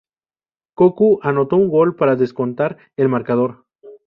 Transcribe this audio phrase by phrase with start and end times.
[0.73, 3.65] Cocu anotó un gol para descontar el marcador.